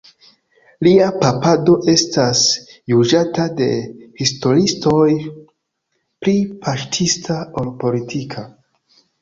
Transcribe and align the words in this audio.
Lia 0.85 1.09
papado 1.23 1.75
estos 1.91 2.41
juĝata 2.93 3.45
de 3.61 3.69
historiistoj 4.23 5.05
pli 5.29 6.35
paŝtista 6.65 7.41
ol 7.63 7.75
politika. 7.85 8.49